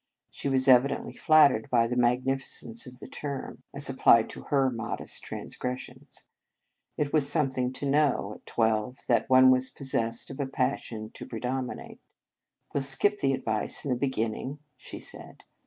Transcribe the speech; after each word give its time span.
She 0.31 0.49
was 0.49 0.67
evidently 0.67 1.13
flattered 1.13 1.69
by 1.69 1.85
the 1.85 1.95
mag 1.95 2.25
nificence 2.25 2.87
of 2.87 2.97
the 2.97 3.07
term, 3.07 3.61
as 3.71 3.87
applied 3.87 4.31
to 4.31 4.41
her 4.45 4.71
modest 4.71 5.23
transgressions. 5.23 6.23
It 6.97 7.13
was 7.13 7.29
something 7.31 7.71
to 7.73 7.85
know 7.85 8.33
at 8.37 8.45
twelve 8.47 9.05
that 9.07 9.29
one 9.29 9.51
was 9.51 9.69
possessed 9.69 10.31
of 10.31 10.39
a 10.39 10.47
passion 10.47 11.11
to 11.11 11.27
predominate." 11.27 11.99
We 12.73 12.79
11 12.79 12.81
skip 12.87 13.19
the 13.19 13.33
advice 13.33 13.85
in 13.85 13.91
the 13.91 13.95
be 13.95 14.09
ginning?" 14.09 14.57
she 14.75 14.97
said. 14.99 15.43